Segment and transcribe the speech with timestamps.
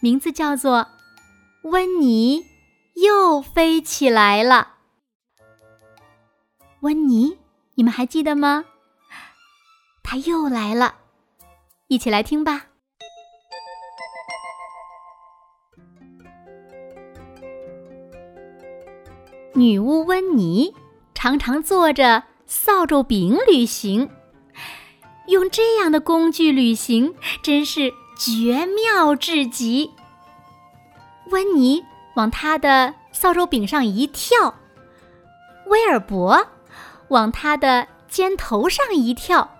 [0.00, 0.86] 名字叫做
[1.68, 2.44] 《温妮
[2.94, 4.74] 又飞起来了》。
[6.80, 7.36] 温妮，
[7.74, 8.64] 你们还记得吗？
[10.04, 10.94] 他又来了，
[11.88, 12.66] 一起来听吧。
[19.54, 20.72] 女巫温妮
[21.14, 24.08] 常常坐着扫帚柄旅行。
[25.26, 29.92] 用这样的工具旅行真是绝妙至极。
[31.30, 31.84] 温妮
[32.14, 34.54] 往他的扫帚柄上一跳，
[35.66, 36.46] 威尔伯
[37.08, 39.50] 往他的肩头上一跳，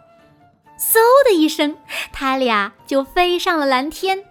[0.78, 1.76] 嗖的一声，
[2.12, 4.24] 他俩就飞上了蓝天。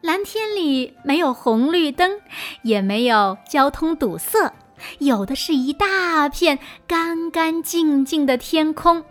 [0.00, 2.20] 蓝天里没有红绿灯，
[2.62, 4.52] 也没有交通堵塞，
[4.98, 9.02] 有的是一大片干干净净的天空。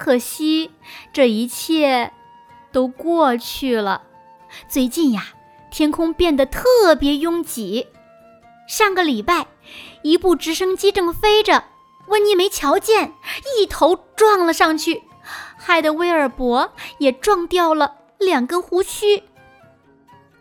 [0.00, 0.70] 可惜，
[1.12, 2.10] 这一切
[2.72, 4.00] 都过去了。
[4.66, 5.26] 最近呀，
[5.70, 7.86] 天空变得特别拥挤。
[8.66, 9.46] 上个礼拜，
[10.00, 11.64] 一部直升机正飞着，
[12.06, 13.12] 温妮没瞧见，
[13.58, 15.02] 一头撞了上去，
[15.58, 19.24] 害得威尔伯也撞掉了两根胡须。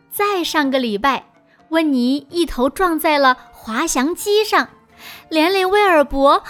[0.10, 1.34] 再上个礼拜，
[1.68, 4.70] 温妮一头撞在了滑翔机上，
[5.28, 6.46] 连累威尔伯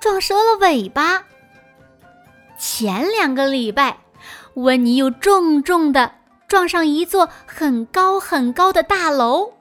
[0.00, 1.24] 撞折了尾巴。
[2.58, 3.98] 前两个礼拜，
[4.54, 6.12] 温妮又重重的
[6.46, 9.54] 撞上一座很高很高的大楼，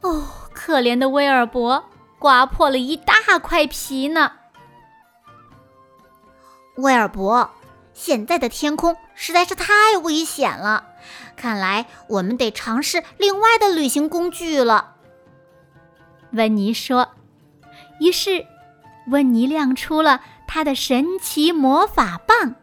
[0.00, 1.84] 哦，可怜的威尔伯
[2.18, 4.32] 刮破了一大块皮呢。
[6.76, 7.50] 威尔伯，
[7.92, 10.86] 现在的天空实在是太危险了，
[11.36, 14.94] 看来我们得尝试另外的旅行工具了。
[16.30, 17.10] 温妮说。
[18.00, 18.46] 于是，
[19.08, 20.20] 温妮亮出了。
[20.48, 22.56] 他的神奇魔法棒，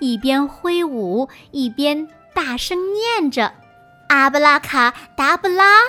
[0.00, 3.54] 一边挥舞一边大声念着
[4.10, 5.80] ：“阿布拉卡达布拉。”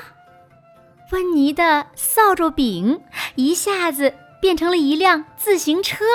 [1.12, 3.04] 温妮的扫帚柄
[3.36, 6.06] 一下子变成了一辆自行车。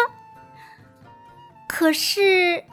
[1.69, 2.65] 可是，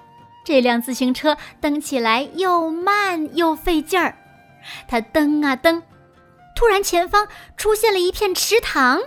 [0.45, 4.17] 这辆自行车蹬起来又慢又费劲儿。
[4.87, 5.83] 它蹬啊蹬，
[6.55, 7.27] 突然前方
[7.57, 9.01] 出现了一片池塘，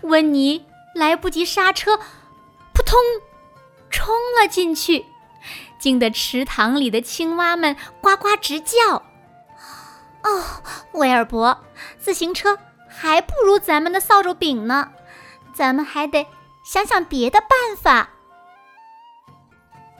[0.00, 0.64] 温妮
[0.94, 2.00] 来不及刹车。
[2.74, 2.98] 扑通，
[3.88, 5.06] 冲了进去，
[5.78, 9.02] 惊得池塘里的青蛙们呱呱直叫。
[10.22, 10.44] 哦，
[10.92, 11.64] 威尔伯，
[11.98, 12.58] 自行车
[12.88, 14.90] 还不如咱们的扫帚柄呢，
[15.54, 16.26] 咱们还得
[16.64, 18.10] 想想别的办法。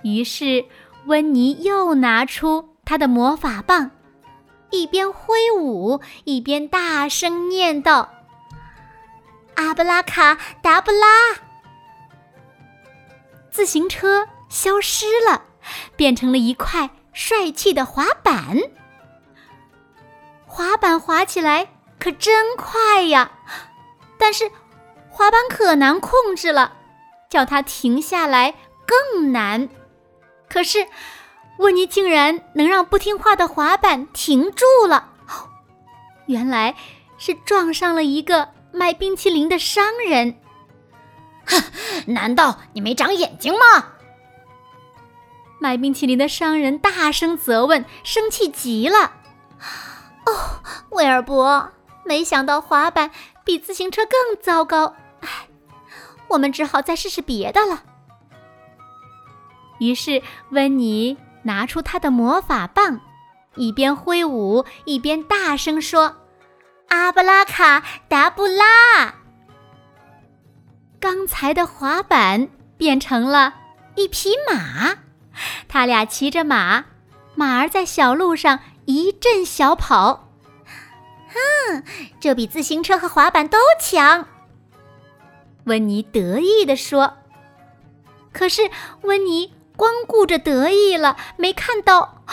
[0.03, 0.65] 于是，
[1.07, 3.91] 温妮又拿出他的魔法棒，
[4.71, 8.09] 一边挥舞，一边大声念道
[9.57, 11.07] ：“阿布拉卡达布拉。”
[13.55, 15.45] 自行车消失了，
[15.95, 18.59] 变成了一块帅气的滑板。
[20.45, 21.69] 滑板滑起来
[22.01, 23.31] 可真快呀，
[24.19, 24.51] 但是
[25.09, 26.73] 滑板可难控制了，
[27.31, 29.69] 叫它停下来更难。
[30.49, 30.89] 可是
[31.59, 35.13] 温妮竟然能让不听话的滑板停住了，
[36.27, 36.75] 原来
[37.19, 40.41] 是撞上了一个卖冰淇淋的商人。
[41.47, 41.63] 哼，
[42.07, 43.89] 难道你没长眼睛吗？
[45.61, 49.13] 卖冰淇淋的商人大声责问，生气极了。
[50.27, 50.61] 哦，
[50.91, 51.71] 威尔伯，
[52.05, 53.11] 没想到滑板
[53.45, 54.95] 比自行车更糟糕。
[55.21, 55.49] 唉，
[56.29, 57.83] 我们只好再试试别的了。
[59.79, 63.01] 于是温妮拿出他的魔法棒，
[63.55, 66.17] 一边挥舞一边大声说
[66.89, 69.15] ：“阿布拉卡达布拉。”
[71.05, 72.49] 刚才的滑板
[72.79, 73.57] 变成了
[73.95, 74.97] 一匹马，
[75.69, 76.87] 他俩骑着马，
[77.35, 80.31] 马儿在小路上一阵小跑。
[81.29, 81.83] 哼，
[82.19, 84.27] 这比自行车和滑板都强。
[85.65, 87.19] 温妮得意地说。
[88.33, 88.71] 可是
[89.03, 92.25] 温妮光顾着得意了，没看到，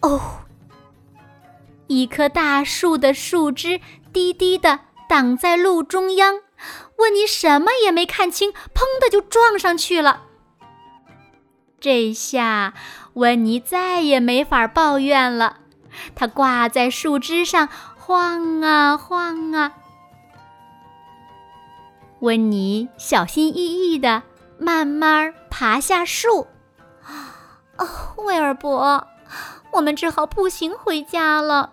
[0.00, 0.20] 哦，
[1.88, 3.80] 一棵大树的树枝
[4.12, 4.78] 低低的
[5.08, 6.45] 挡在路中央。
[6.96, 10.22] 温妮什么也没看清，砰的就撞上去了。
[11.78, 12.74] 这下
[13.14, 15.58] 温妮再也没法抱怨了。
[16.14, 19.72] 它挂在树枝上晃啊晃啊。
[22.20, 24.22] 温妮小心翼翼地
[24.58, 26.46] 慢慢爬下树。
[27.76, 29.06] 哦，威尔伯，
[29.72, 31.72] 我们只好步行回家了。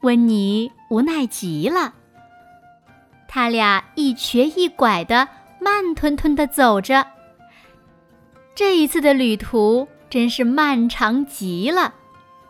[0.00, 1.94] 温妮无奈极了。
[3.34, 5.26] 他俩一瘸一拐的
[5.58, 7.06] 慢吞吞的走着。
[8.54, 11.94] 这一次的旅途真是漫长极了，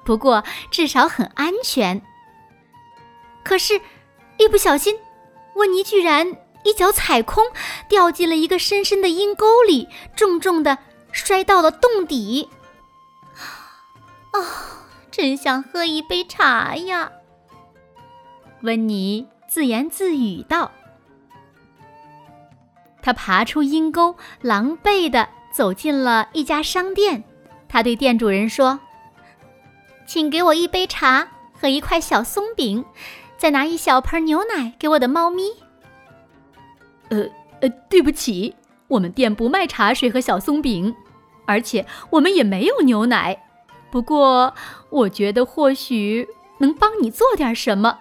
[0.05, 0.43] 不过
[0.73, 2.03] 至少很安全。
[3.45, 3.81] 可是，
[4.39, 4.99] 一不小心，
[5.55, 6.27] 温妮居然
[6.65, 7.45] 一脚踩空，
[7.89, 10.79] 掉进了一个深深的阴沟里，重重的
[11.13, 12.51] 摔到了洞底。
[14.33, 14.41] 啊，
[15.13, 17.13] 真想喝一杯茶呀！
[18.63, 20.73] 温妮自言自语道。
[23.03, 27.23] 他爬出阴沟，狼狈的走进了一家商店。
[27.69, 28.81] 他对店主人说
[30.09, 32.83] ：“请给我一杯茶和一块小松饼，
[33.37, 35.43] 再拿一小盆牛奶给我的猫咪。
[37.11, 37.27] ”“呃
[37.61, 38.57] 呃，对不起，
[38.89, 40.97] 我们店不卖茶水和小松饼，
[41.45, 43.39] 而且我们也没有牛奶。
[43.91, 44.55] 不过，
[44.89, 46.27] 我觉得或许
[46.57, 47.99] 能帮你做点什么。”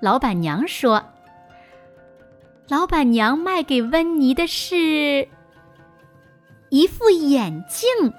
[0.00, 1.02] 老板娘说。
[2.68, 5.28] 老板娘卖给温妮的是
[6.70, 8.12] 一副眼镜。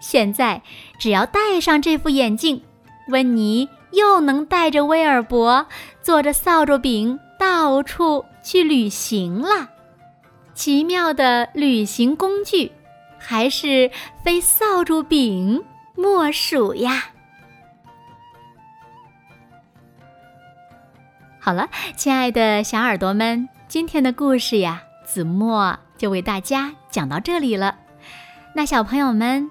[0.00, 0.62] 现在
[0.98, 2.62] 只要戴上这副眼镜，
[3.08, 5.66] 温妮又能带着威尔伯，
[6.02, 9.70] 坐着扫帚柄到处去旅行了。
[10.54, 12.72] 奇妙的旅行工具，
[13.18, 13.90] 还是
[14.24, 15.64] 非扫帚柄
[15.94, 17.13] 莫属呀！
[21.44, 27.76] 好了，亲爱的小耳朵们，今天的故事呀，子墨就为大家讲到这里了。
[28.54, 29.50] 那小朋友们，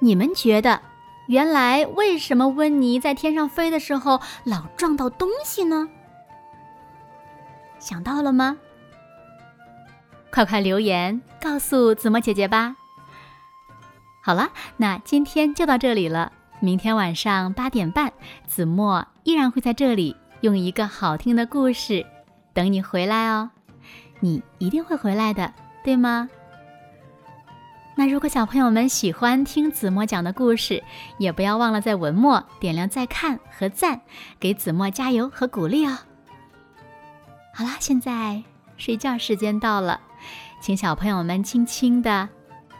[0.00, 0.82] 你们觉得，
[1.26, 5.88] 原来为什么温妮在天上飞的时候老撞到东西呢？
[7.78, 8.58] 想到了吗？
[10.30, 12.76] 快快留言告诉子墨姐姐吧。
[14.22, 16.30] 好了，那今天就到这里了。
[16.60, 18.12] 明天晚上八点半，
[18.46, 20.14] 子墨依然会在这里。
[20.44, 22.04] 用一个好听的故事
[22.52, 23.48] 等你回来哦，
[24.20, 25.50] 你一定会回来的，
[25.82, 26.28] 对吗？
[27.96, 30.84] 那如果小朋友们喜欢听子墨讲的故事，
[31.16, 34.02] 也不要忘了在文末点亮再看和赞，
[34.38, 35.96] 给子墨加油和鼓励哦。
[37.54, 38.42] 好啦，现在
[38.76, 39.98] 睡觉时间到了，
[40.60, 42.28] 请小朋友们轻轻的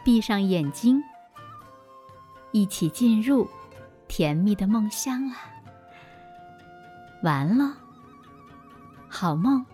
[0.03, 1.01] 闭上眼睛，
[2.51, 3.49] 一起进入
[4.07, 5.35] 甜蜜的梦乡了。
[7.25, 7.73] 完了，
[9.09, 9.65] 好梦。